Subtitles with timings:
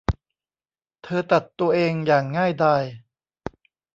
[1.03, 2.83] เธอตัดตัวเองอย่างง่ายดาย